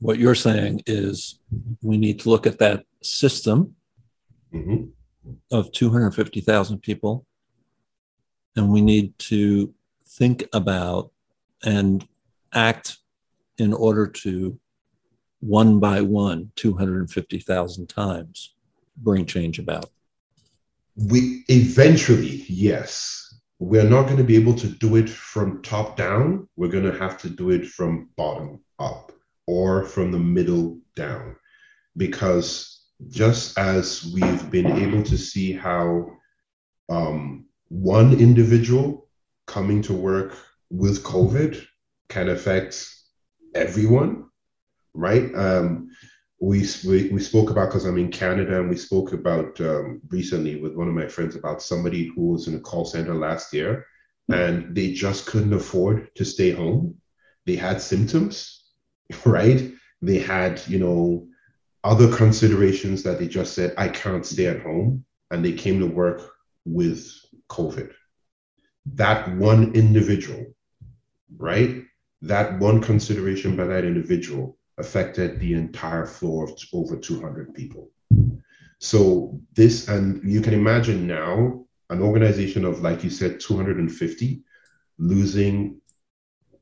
what 0.00 0.18
you're 0.18 0.34
saying 0.34 0.82
is 0.86 1.38
we 1.80 1.96
need 1.96 2.18
to 2.20 2.28
look 2.28 2.44
at 2.44 2.58
that 2.58 2.84
system 3.02 3.76
mm-hmm. 4.52 4.86
of 5.52 5.70
250,000 5.70 6.78
people 6.80 7.24
and 8.56 8.68
we 8.68 8.80
need 8.80 9.16
to 9.18 9.72
think 10.06 10.44
about 10.52 11.12
and 11.62 12.06
act 12.52 12.98
in 13.58 13.72
order 13.72 14.08
to 14.08 14.58
one 15.42 15.78
by 15.78 16.00
one 16.00 16.50
250,000 16.56 17.88
times 17.88 18.54
bring 18.96 19.26
change 19.26 19.58
about 19.58 19.90
we 20.96 21.44
eventually, 21.48 22.44
yes, 22.48 23.34
we're 23.58 23.88
not 23.88 24.04
going 24.04 24.18
to 24.18 24.24
be 24.24 24.36
able 24.36 24.54
to 24.54 24.66
do 24.66 24.96
it 24.96 25.08
from 25.08 25.62
top 25.62 25.96
down. 25.96 26.48
We're 26.56 26.68
going 26.68 26.90
to 26.90 26.98
have 26.98 27.18
to 27.18 27.30
do 27.30 27.50
it 27.50 27.66
from 27.66 28.10
bottom 28.16 28.60
up 28.78 29.12
or 29.46 29.84
from 29.84 30.12
the 30.12 30.18
middle 30.18 30.78
down. 30.96 31.36
Because 31.96 32.84
just 33.08 33.58
as 33.58 34.10
we've 34.12 34.50
been 34.50 34.66
able 34.66 35.02
to 35.04 35.16
see 35.16 35.52
how 35.52 36.10
um, 36.88 37.46
one 37.68 38.14
individual 38.14 39.08
coming 39.46 39.82
to 39.82 39.92
work 39.92 40.36
with 40.70 41.04
COVID 41.04 41.64
can 42.08 42.28
affect 42.28 42.86
everyone, 43.54 44.26
right? 44.94 45.34
Um, 45.34 45.90
we, 46.40 46.66
we, 46.86 47.08
we 47.10 47.20
spoke 47.20 47.50
about 47.50 47.68
because 47.68 47.84
I'm 47.84 47.98
in 47.98 48.10
Canada 48.10 48.58
and 48.58 48.68
we 48.68 48.76
spoke 48.76 49.12
about 49.12 49.60
um, 49.60 50.00
recently 50.08 50.60
with 50.60 50.74
one 50.74 50.88
of 50.88 50.94
my 50.94 51.06
friends 51.06 51.36
about 51.36 51.62
somebody 51.62 52.06
who 52.14 52.30
was 52.32 52.48
in 52.48 52.56
a 52.56 52.60
call 52.60 52.84
center 52.84 53.14
last 53.14 53.52
year 53.52 53.86
and 54.28 54.74
they 54.74 54.92
just 54.92 55.26
couldn't 55.26 55.52
afford 55.52 56.12
to 56.16 56.24
stay 56.24 56.50
home. 56.50 56.96
They 57.46 57.56
had 57.56 57.80
symptoms, 57.80 58.64
right? 59.24 59.70
They 60.00 60.18
had, 60.18 60.60
you 60.66 60.78
know, 60.78 61.28
other 61.84 62.14
considerations 62.14 63.02
that 63.02 63.18
they 63.18 63.28
just 63.28 63.54
said, 63.54 63.74
I 63.76 63.88
can't 63.88 64.26
stay 64.26 64.46
at 64.46 64.62
home. 64.62 65.04
And 65.30 65.44
they 65.44 65.52
came 65.52 65.78
to 65.80 65.86
work 65.86 66.28
with 66.64 67.08
COVID. 67.48 67.92
That 68.94 69.34
one 69.36 69.74
individual, 69.74 70.46
right? 71.36 71.84
That 72.20 72.58
one 72.58 72.80
consideration 72.80 73.56
by 73.56 73.64
that 73.64 73.84
individual 73.84 74.58
affected 74.78 75.38
the 75.38 75.54
entire 75.54 76.06
floor 76.06 76.44
of 76.44 76.58
over 76.72 76.96
200 76.96 77.54
people. 77.54 77.90
So 78.78 79.40
this, 79.54 79.88
and 79.88 80.22
you 80.28 80.40
can 80.40 80.54
imagine 80.54 81.06
now 81.06 81.64
an 81.90 82.02
organization 82.02 82.64
of, 82.64 82.80
like 82.80 83.04
you 83.04 83.10
said, 83.10 83.38
250 83.38 84.42
losing 84.98 85.80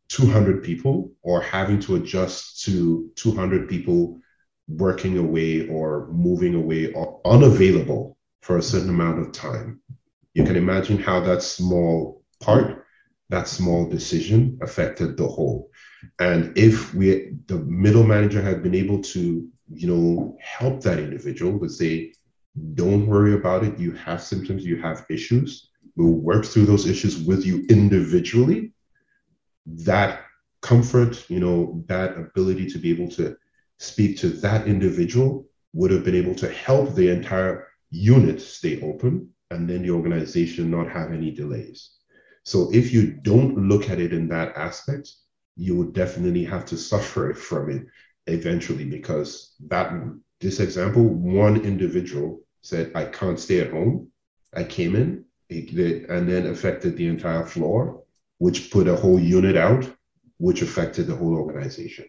200 0.09 0.63
people 0.63 1.13
or 1.23 1.41
having 1.41 1.79
to 1.81 1.97
adjust 1.97 2.65
to 2.65 3.11
200 3.15 3.69
people 3.69 4.21
working 4.69 5.19
away 5.19 5.69
or 5.69 6.09
moving 6.11 6.55
away 6.55 6.93
or 6.93 7.21
unavailable 7.25 8.17
for 8.43 8.59
a 8.59 8.63
certain 8.63 8.91
amount 8.91 9.21
of 9.21 9.33
time. 9.33 9.81
You 10.35 10.45
can 10.45 10.57
imagine 10.57 10.99
how 10.99 11.21
that 11.21 11.43
small 11.43 12.23
part, 12.41 12.80
that 13.31 13.49
small 13.49 13.89
decision 13.89 14.59
affected 14.61 15.17
the 15.17 15.27
whole. 15.27 15.71
And 16.19 16.57
if 16.59 16.93
we, 16.93 17.35
the 17.47 17.59
middle 17.59 18.03
manager 18.05 18.43
had 18.43 18.63
been 18.63 18.75
able 18.75 19.01
to, 19.03 19.49
you 19.73 19.87
know, 19.87 20.37
help 20.41 20.83
that 20.83 20.99
individual 20.99 21.59
to 21.61 21.69
say, 21.69 22.13
don't 22.75 23.07
worry 23.07 23.35
about 23.35 23.63
it. 23.65 23.79
You 23.79 23.93
have 23.93 24.21
symptoms, 24.23 24.65
you 24.65 24.83
have 24.83 25.07
issues. 25.09 25.71
We'll 25.95 26.21
work 26.31 26.45
through 26.45 26.67
those 26.67 26.87
issues 26.87 27.19
with 27.19 27.47
you 27.47 27.65
individually. 27.69 28.73
That 29.67 30.25
comfort, 30.61 31.31
you 31.31 31.39
know, 31.39 31.85
that 31.87 32.19
ability 32.19 32.69
to 32.71 32.79
be 32.79 32.91
able 32.91 33.11
to 33.13 33.37
speak 33.79 34.19
to 34.19 34.29
that 34.29 34.67
individual 34.67 35.47
would 35.73 35.93
have 35.93 36.05
been 36.05 36.17
able 36.17 36.35
to 36.35 36.51
help 36.51 36.95
the 36.95 37.09
entire 37.09 37.69
unit 37.91 38.41
stay 38.41 38.81
open 38.83 39.31
and 39.53 39.71
then 39.71 39.83
the 39.83 39.91
organization 39.91 40.71
not 40.71 40.89
have 40.89 41.13
any 41.13 41.31
delays. 41.31 42.00
So 42.45 42.71
if 42.73 42.93
you 42.93 43.13
don't 43.13 43.69
look 43.69 43.91
at 43.91 44.01
it 44.01 44.13
in 44.13 44.29
that 44.29 44.57
aspect, 44.57 45.11
you 45.57 45.77
would 45.77 45.93
definitely 45.93 46.45
have 46.45 46.65
to 46.67 46.77
suffer 46.77 47.35
from 47.35 47.71
it 47.71 47.87
eventually 48.27 48.85
because 48.85 49.55
that 49.69 49.93
this 50.41 50.61
example 50.61 51.03
one 51.03 51.61
individual 51.63 52.41
said 52.63 52.93
i 52.95 53.05
can't 53.05 53.41
stay 53.41 53.61
at 53.61 53.71
home. 53.71 54.09
I 54.55 54.65
came 54.65 54.95
in 54.97 55.25
and 55.51 56.29
then 56.29 56.47
affected 56.47 56.97
the 56.97 57.09
entire 57.09 57.45
floor 57.45 58.03
which 58.39 58.71
put 58.71 58.89
a 58.89 58.97
whole 58.97 59.21
unit 59.21 59.57
out 59.57 59.89
which 60.39 60.63
affected 60.63 61.07
the 61.07 61.17
whole 61.17 61.35
organization. 61.35 62.07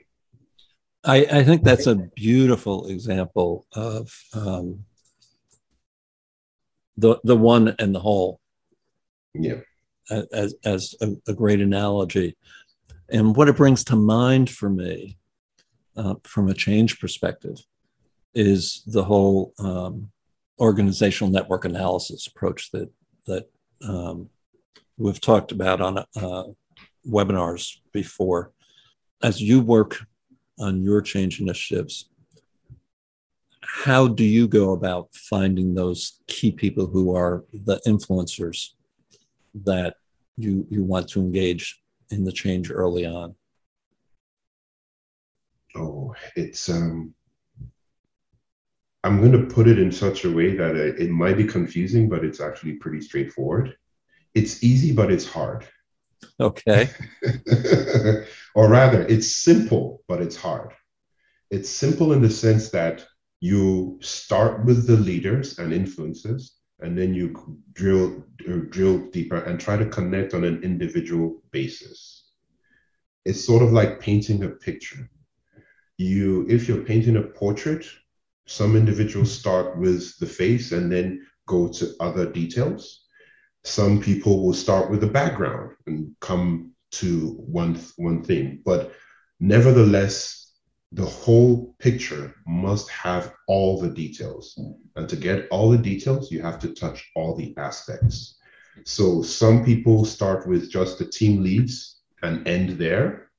I, 1.04 1.26
I 1.30 1.44
think 1.44 1.64
that's 1.64 1.88
a 1.88 1.96
beautiful 2.16 2.88
example 2.88 3.66
of 3.74 4.18
um, 4.34 4.86
the 6.96 7.20
the 7.24 7.36
one 7.36 7.76
and 7.80 7.94
the 7.94 8.00
whole. 8.00 8.40
Yeah 9.34 9.62
as 10.32 10.56
as 10.66 10.96
a, 11.02 11.16
a 11.28 11.34
great 11.34 11.62
analogy 11.62 12.36
and 13.12 13.36
what 13.36 13.50
it 13.50 13.58
brings 13.58 13.84
to 13.86 13.96
mind 13.96 14.50
for 14.50 14.70
me, 14.70 15.18
uh, 15.98 16.16
from 16.24 16.48
a 16.48 16.54
change 16.54 17.00
perspective, 17.00 17.58
is 18.34 18.84
the 18.88 19.04
whole 19.04 19.54
um, 19.60 20.10
organizational 20.60 21.32
network 21.32 21.66
analysis 21.66 22.28
approach 22.28 22.72
that 22.72 22.90
that 23.28 23.50
um, 23.88 24.30
we've 24.98 25.20
talked 25.22 25.52
about 25.52 25.82
on 25.82 25.98
uh, 25.98 26.44
webinars 27.08 27.78
before. 27.92 28.52
As 29.22 29.42
you 29.42 29.60
work 29.60 30.00
on 30.58 30.82
your 30.82 31.02
change 31.02 31.42
initiatives, 31.42 32.10
how 33.62 34.08
do 34.08 34.24
you 34.24 34.48
go 34.48 34.72
about 34.72 35.14
finding 35.14 35.76
those 35.76 36.22
key 36.28 36.52
people 36.52 36.88
who 36.88 37.16
are 37.16 37.44
the 37.54 37.80
influencers 37.86 38.70
that 39.54 39.96
you 40.38 40.66
you 40.70 40.84
want 40.84 41.10
to 41.10 41.20
engage 41.20 41.82
in 42.10 42.24
the 42.24 42.32
change 42.32 42.72
early 42.72 43.06
on? 43.06 43.36
Oh, 45.76 46.16
it's 46.36 46.70
um 46.70 47.14
I'm 49.04 49.20
going 49.20 49.32
to 49.32 49.54
put 49.54 49.68
it 49.68 49.80
in 49.80 49.92
such 49.92 50.26
a 50.26 50.32
way 50.32 50.56
that 50.56 50.76
it, 50.76 51.00
it 51.00 51.10
might 51.10 51.38
be 51.38 51.46
confusing, 51.46 52.08
but 52.08 52.24
it's 52.24 52.40
actually 52.40 52.74
pretty 52.74 53.02
straightforward. 53.02 53.76
It's 54.36 54.64
easy, 54.64 54.94
but 54.94 55.12
it's 55.12 55.28
hard. 55.28 55.66
Okay. 56.40 56.90
or 58.56 58.70
rather, 58.70 59.02
it's 59.08 59.36
simple, 59.36 60.04
but 60.08 60.22
it's 60.22 60.36
hard. 60.36 60.74
It's 61.50 61.70
simple 61.70 62.14
in 62.14 62.22
the 62.22 62.30
sense 62.30 62.70
that 62.70 63.06
you 63.40 63.98
start 64.02 64.66
with 64.66 64.86
the 64.86 64.98
leaders 64.98 65.58
and 65.58 65.74
influences, 65.74 66.54
and 66.82 66.98
then 66.98 67.14
you 67.14 67.60
drill 67.74 68.24
uh, 68.50 68.58
drill 68.70 69.10
deeper 69.12 69.38
and 69.38 69.60
try 69.60 69.78
to 69.78 69.86
connect 69.86 70.34
on 70.34 70.44
an 70.44 70.64
individual 70.64 71.42
basis. 71.52 72.32
It's 73.26 73.46
sort 73.46 73.62
of 73.62 73.72
like 73.72 74.00
painting 74.00 74.44
a 74.44 74.50
picture. 74.50 75.10
You, 75.98 76.48
if 76.50 76.68
you're 76.68 76.84
painting 76.84 77.18
a 77.18 77.22
portrait, 77.22 77.86
some 78.48 78.76
individuals 78.76 79.32
start 79.32 79.78
with 79.78 80.18
the 80.18 80.26
face 80.26 80.72
and 80.72 80.92
then 80.92 81.26
go 81.48 81.68
to 81.68 81.94
other 82.00 82.26
details. 82.32 83.06
Some 83.64 84.02
people 84.02 84.44
will 84.44 84.54
start 84.54 84.90
with 84.90 85.02
the 85.02 85.08
background 85.08 85.76
and 85.86 86.16
come 86.20 86.72
to 86.94 87.36
one 87.38 87.80
one 87.98 88.24
thing, 88.24 88.62
but 88.66 88.92
nevertheless, 89.40 90.41
the 90.92 91.06
whole 91.06 91.74
picture 91.80 92.36
must 92.46 92.90
have 92.90 93.34
all 93.48 93.80
the 93.80 93.90
details. 93.90 94.56
Mm. 94.60 94.76
And 94.96 95.10
to 95.10 95.16
get 95.16 95.48
all 95.50 95.70
the 95.70 95.78
details, 95.78 96.32
you 96.32 96.42
have 96.42 96.60
to 96.60 96.74
touch 96.74 97.10
all 97.16 97.36
the 97.36 97.54
aspects. 97.58 98.38
So 98.86 99.22
some 99.22 99.64
people 99.64 100.06
start 100.06 100.48
with 100.48 100.70
just 100.70 100.98
the 100.98 101.06
team 101.06 101.44
leads 101.44 102.02
and 102.24 102.46
end 102.48 102.72
there. 102.72 103.30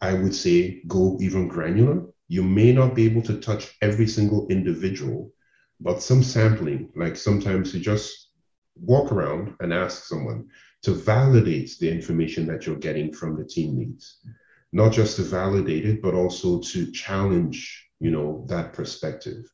I 0.00 0.14
would 0.14 0.34
say 0.34 0.82
go 0.86 1.18
even 1.20 1.48
granular. 1.48 2.06
You 2.28 2.42
may 2.42 2.72
not 2.72 2.94
be 2.94 3.06
able 3.06 3.22
to 3.22 3.40
touch 3.40 3.76
every 3.82 4.06
single 4.06 4.46
individual, 4.48 5.32
but 5.80 6.02
some 6.02 6.22
sampling, 6.22 6.90
like 6.94 7.16
sometimes 7.16 7.74
you 7.74 7.80
just 7.80 8.30
walk 8.76 9.12
around 9.12 9.54
and 9.60 9.72
ask 9.72 10.04
someone 10.04 10.48
to 10.82 10.92
validate 10.92 11.76
the 11.78 11.90
information 11.90 12.46
that 12.46 12.66
you're 12.66 12.76
getting 12.76 13.12
from 13.12 13.36
the 13.36 13.44
team 13.44 13.78
leads 13.78 14.20
not 14.72 14.92
just 14.92 15.16
to 15.16 15.22
validate 15.22 15.84
it, 15.84 16.02
but 16.02 16.14
also 16.14 16.60
to 16.60 16.90
challenge, 16.92 17.88
you 18.00 18.10
know, 18.10 18.44
that 18.48 18.72
perspective. 18.72 19.44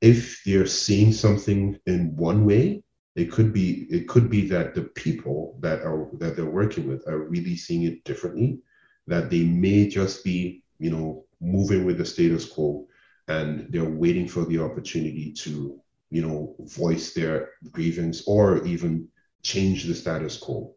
If 0.00 0.42
they're 0.44 0.66
seeing 0.66 1.12
something 1.12 1.78
in 1.86 2.14
one 2.16 2.44
way, 2.44 2.82
it 3.16 3.30
could 3.30 3.52
be 3.52 3.86
it 3.90 4.08
could 4.08 4.30
be 4.30 4.48
that 4.48 4.74
the 4.74 4.82
people 4.82 5.58
that 5.60 5.82
are 5.82 6.08
that 6.18 6.36
they're 6.36 6.46
working 6.46 6.88
with 6.88 7.06
are 7.08 7.28
really 7.28 7.56
seeing 7.56 7.82
it 7.82 8.04
differently, 8.04 8.60
that 9.06 9.30
they 9.30 9.44
may 9.44 9.88
just 9.88 10.24
be, 10.24 10.62
you 10.78 10.90
know, 10.90 11.24
moving 11.40 11.84
with 11.84 11.98
the 11.98 12.04
status 12.04 12.44
quo 12.46 12.86
and 13.28 13.66
they're 13.70 13.84
waiting 13.84 14.28
for 14.28 14.44
the 14.44 14.58
opportunity 14.58 15.32
to, 15.32 15.80
you 16.10 16.22
know, 16.22 16.56
voice 16.60 17.12
their 17.12 17.50
grievance 17.70 18.24
or 18.26 18.64
even 18.66 19.08
change 19.42 19.84
the 19.84 19.94
status 19.94 20.36
quo. 20.36 20.74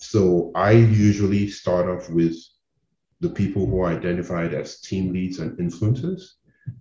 So 0.00 0.52
I 0.54 0.72
usually 0.72 1.48
start 1.48 1.88
off 1.88 2.08
with 2.10 2.36
the 3.20 3.30
people 3.30 3.66
who 3.66 3.80
are 3.80 3.90
identified 3.90 4.54
as 4.54 4.80
team 4.80 5.12
leads 5.12 5.38
and 5.38 5.58
influencers, 5.58 6.34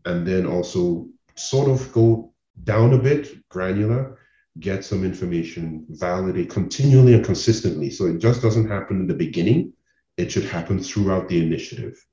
and 0.05 0.25
then 0.25 0.45
also 0.45 1.07
sort 1.35 1.69
of 1.69 1.91
go 1.91 2.33
down 2.63 2.93
a 2.93 2.97
bit, 2.97 3.47
granular, 3.49 4.17
get 4.59 4.83
some 4.83 5.03
information, 5.03 5.85
validate 5.89 6.49
continually 6.49 7.13
and 7.13 7.25
consistently. 7.25 7.89
So 7.89 8.05
it 8.05 8.19
just 8.19 8.41
doesn't 8.41 8.69
happen 8.69 9.01
in 9.01 9.07
the 9.07 9.13
beginning, 9.13 9.73
it 10.17 10.31
should 10.31 10.45
happen 10.45 10.79
throughout 10.79 11.29
the 11.29 11.43
initiative, 11.43 12.03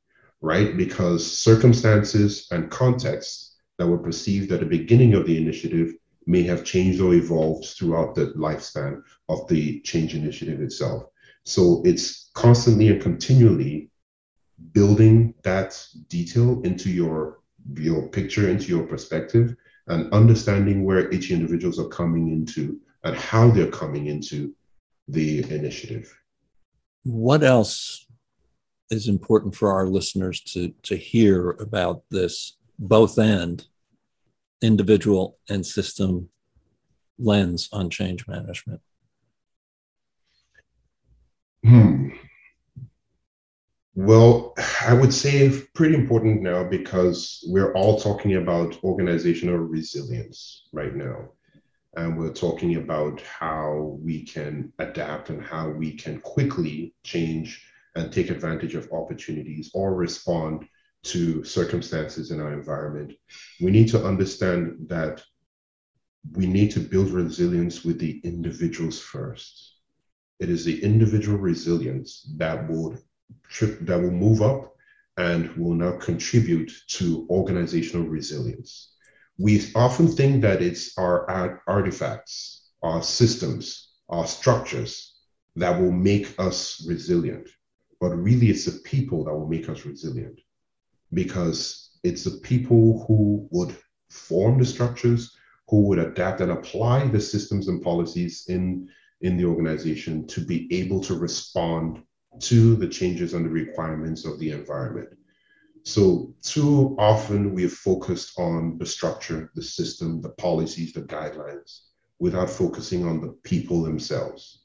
right? 0.40 0.76
Because 0.76 1.24
circumstances 1.24 2.46
and 2.50 2.70
contexts 2.70 3.56
that 3.78 3.86
were 3.86 3.98
perceived 3.98 4.52
at 4.52 4.60
the 4.60 4.66
beginning 4.66 5.14
of 5.14 5.26
the 5.26 5.36
initiative 5.36 5.94
may 6.26 6.42
have 6.42 6.64
changed 6.64 7.00
or 7.00 7.14
evolved 7.14 7.66
throughout 7.66 8.14
the 8.14 8.26
lifespan 8.36 9.02
of 9.28 9.46
the 9.48 9.80
change 9.80 10.14
initiative 10.14 10.60
itself. 10.60 11.04
So 11.44 11.82
it's 11.84 12.30
constantly 12.34 12.88
and 12.88 13.02
continually 13.02 13.90
building 14.72 15.34
that 15.42 15.80
detail 16.08 16.62
into 16.62 16.90
your 16.90 17.40
your 17.74 18.08
picture 18.08 18.48
into 18.48 18.66
your 18.66 18.86
perspective 18.86 19.56
and 19.88 20.12
understanding 20.12 20.84
where 20.84 21.10
each 21.12 21.30
individuals 21.30 21.78
are 21.78 21.88
coming 21.88 22.30
into 22.30 22.80
and 23.04 23.16
how 23.16 23.50
they're 23.50 23.70
coming 23.70 24.06
into 24.06 24.54
the 25.08 25.38
initiative. 25.52 26.14
What 27.04 27.42
else 27.42 28.06
is 28.90 29.08
important 29.08 29.54
for 29.54 29.72
our 29.72 29.86
listeners 29.86 30.40
to 30.40 30.72
to 30.82 30.96
hear 30.96 31.50
about 31.50 32.02
this 32.10 32.56
both 32.78 33.18
end 33.18 33.66
individual 34.62 35.38
and 35.48 35.64
system 35.64 36.28
lens 37.18 37.68
on 37.72 37.90
change 37.90 38.26
management? 38.26 38.80
Hmm 41.64 41.93
well, 43.94 44.54
I 44.86 44.94
would 44.94 45.14
say 45.14 45.62
pretty 45.74 45.94
important 45.94 46.42
now 46.42 46.64
because 46.64 47.44
we're 47.48 47.72
all 47.74 47.98
talking 47.98 48.36
about 48.36 48.82
organizational 48.84 49.56
resilience 49.56 50.68
right 50.72 50.94
now. 50.94 51.30
And 51.96 52.18
we're 52.18 52.32
talking 52.32 52.74
about 52.74 53.20
how 53.20 53.96
we 54.02 54.24
can 54.24 54.72
adapt 54.80 55.30
and 55.30 55.40
how 55.40 55.68
we 55.68 55.92
can 55.92 56.20
quickly 56.20 56.92
change 57.04 57.64
and 57.94 58.12
take 58.12 58.30
advantage 58.30 58.74
of 58.74 58.90
opportunities 58.90 59.70
or 59.74 59.94
respond 59.94 60.66
to 61.04 61.44
circumstances 61.44 62.32
in 62.32 62.40
our 62.40 62.52
environment. 62.52 63.12
We 63.60 63.70
need 63.70 63.88
to 63.90 64.04
understand 64.04 64.88
that 64.88 65.22
we 66.32 66.46
need 66.46 66.72
to 66.72 66.80
build 66.80 67.10
resilience 67.10 67.84
with 67.84 68.00
the 68.00 68.20
individuals 68.24 68.98
first. 68.98 69.76
It 70.40 70.50
is 70.50 70.64
the 70.64 70.82
individual 70.82 71.38
resilience 71.38 72.28
that 72.38 72.68
would 72.68 72.98
that 73.60 74.00
will 74.00 74.10
move 74.10 74.42
up 74.42 74.74
and 75.16 75.54
will 75.56 75.74
now 75.74 75.96
contribute 75.98 76.70
to 76.88 77.26
organizational 77.30 78.06
resilience. 78.06 78.94
We 79.38 79.62
often 79.74 80.08
think 80.08 80.42
that 80.42 80.62
it's 80.62 80.96
our 80.98 81.60
artifacts, 81.66 82.70
our 82.82 83.02
systems, 83.02 83.92
our 84.08 84.26
structures 84.26 85.14
that 85.56 85.80
will 85.80 85.92
make 85.92 86.34
us 86.38 86.84
resilient. 86.88 87.48
But 88.00 88.10
really, 88.10 88.50
it's 88.50 88.64
the 88.64 88.80
people 88.80 89.24
that 89.24 89.34
will 89.34 89.48
make 89.48 89.68
us 89.68 89.84
resilient 89.84 90.40
because 91.12 91.90
it's 92.02 92.24
the 92.24 92.38
people 92.42 93.04
who 93.06 93.48
would 93.50 93.74
form 94.10 94.58
the 94.58 94.64
structures, 94.64 95.36
who 95.68 95.82
would 95.82 95.98
adapt 95.98 96.40
and 96.40 96.52
apply 96.52 97.08
the 97.08 97.20
systems 97.20 97.68
and 97.68 97.82
policies 97.82 98.44
in, 98.48 98.88
in 99.20 99.36
the 99.36 99.44
organization 99.44 100.26
to 100.26 100.44
be 100.44 100.72
able 100.72 101.00
to 101.00 101.14
respond 101.14 102.02
to 102.40 102.76
the 102.76 102.88
changes 102.88 103.34
and 103.34 103.44
the 103.44 103.50
requirements 103.50 104.24
of 104.24 104.38
the 104.38 104.50
environment. 104.50 105.08
So, 105.84 106.34
too 106.42 106.96
often 106.98 107.52
we 107.52 107.62
have 107.62 107.72
focused 107.72 108.38
on 108.38 108.78
the 108.78 108.86
structure, 108.86 109.50
the 109.54 109.62
system, 109.62 110.22
the 110.22 110.30
policies, 110.30 110.92
the 110.94 111.02
guidelines, 111.02 111.80
without 112.18 112.48
focusing 112.48 113.06
on 113.06 113.20
the 113.20 113.32
people 113.44 113.82
themselves, 113.82 114.64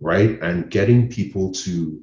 right? 0.00 0.40
And 0.40 0.70
getting 0.70 1.10
people 1.10 1.52
to 1.52 2.00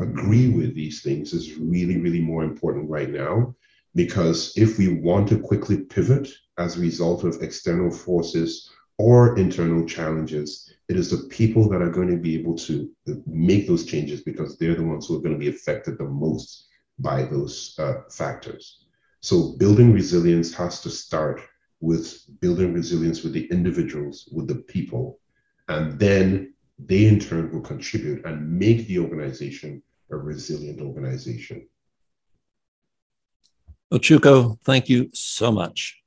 agree 0.00 0.48
with 0.48 0.74
these 0.74 1.02
things 1.02 1.34
is 1.34 1.56
really, 1.56 1.98
really 1.98 2.20
more 2.20 2.44
important 2.44 2.88
right 2.88 3.10
now. 3.10 3.54
Because 3.94 4.54
if 4.56 4.78
we 4.78 4.88
want 4.88 5.28
to 5.28 5.38
quickly 5.38 5.82
pivot 5.82 6.30
as 6.56 6.76
a 6.76 6.80
result 6.80 7.24
of 7.24 7.42
external 7.42 7.90
forces 7.90 8.70
or 8.98 9.38
internal 9.38 9.86
challenges, 9.86 10.72
it 10.88 10.96
is 10.96 11.10
the 11.10 11.28
people 11.28 11.68
that 11.68 11.82
are 11.82 11.90
going 11.90 12.10
to 12.10 12.16
be 12.16 12.38
able 12.38 12.56
to 12.56 12.90
make 13.26 13.66
those 13.66 13.86
changes 13.86 14.22
because 14.22 14.58
they're 14.58 14.74
the 14.74 14.82
ones 14.82 15.06
who 15.06 15.16
are 15.16 15.22
going 15.22 15.32
to 15.32 15.38
be 15.38 15.48
affected 15.48 15.98
the 15.98 16.04
most 16.04 16.68
by 16.98 17.24
those 17.24 17.74
uh, 17.78 18.02
factors. 18.10 18.84
So 19.20 19.56
building 19.58 19.92
resilience 19.92 20.52
has 20.54 20.80
to 20.82 20.90
start 20.90 21.40
with 21.80 22.22
building 22.40 22.72
resilience 22.74 23.22
with 23.22 23.32
the 23.32 23.46
individuals, 23.46 24.28
with 24.32 24.48
the 24.48 24.56
people, 24.56 25.18
and 25.68 25.98
then 25.98 26.54
they 26.78 27.06
in 27.06 27.18
turn 27.18 27.50
will 27.52 27.60
contribute 27.60 28.24
and 28.24 28.58
make 28.58 28.86
the 28.86 28.98
organization 28.98 29.82
a 30.10 30.16
resilient 30.16 30.80
organization. 30.80 31.66
Ochuko, 33.92 34.58
thank 34.64 34.88
you 34.88 35.10
so 35.12 35.50
much. 35.50 36.02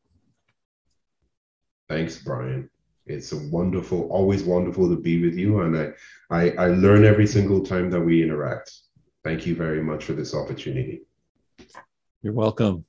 Thanks, 1.87 2.17
Brian 2.17 2.69
it's 3.05 3.31
a 3.31 3.37
wonderful, 3.49 4.09
always 4.09 4.43
wonderful 4.43 4.89
to 4.89 4.95
be 4.95 5.23
with 5.23 5.35
you. 5.35 5.61
And 5.61 5.77
I, 5.77 5.91
I, 6.29 6.49
I 6.51 6.67
learn 6.67 7.05
every 7.05 7.27
single 7.27 7.61
time 7.61 7.89
that 7.91 8.01
we 8.01 8.23
interact. 8.23 8.71
Thank 9.23 9.45
you 9.45 9.55
very 9.55 9.81
much 9.81 10.05
for 10.05 10.13
this 10.13 10.33
opportunity. 10.33 11.01
You're 12.21 12.33
welcome. 12.33 12.85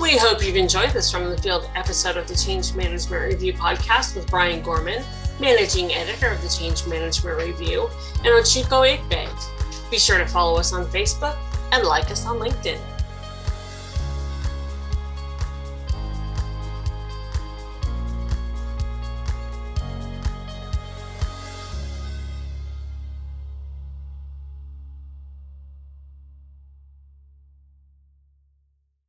We 0.00 0.18
hope 0.18 0.44
you've 0.44 0.56
enjoyed 0.56 0.90
this 0.90 1.10
from 1.10 1.30
the 1.30 1.38
field 1.38 1.70
episode 1.74 2.16
of 2.16 2.28
the 2.28 2.36
Change 2.36 2.74
Management 2.74 3.32
Review 3.32 3.54
podcast 3.54 4.14
with 4.14 4.26
Brian 4.26 4.62
Gorman, 4.62 5.02
managing 5.40 5.92
editor 5.92 6.28
of 6.28 6.42
the 6.42 6.48
Change 6.48 6.86
Management 6.86 7.38
Review, 7.38 7.88
and 8.18 8.26
Ochuko 8.26 8.98
Igbeyi. 8.98 9.90
Be 9.90 9.98
sure 9.98 10.18
to 10.18 10.26
follow 10.26 10.58
us 10.58 10.72
on 10.72 10.84
Facebook 10.86 11.36
and 11.72 11.86
like 11.86 12.10
us 12.10 12.26
on 12.26 12.38
LinkedIn. 12.38 12.78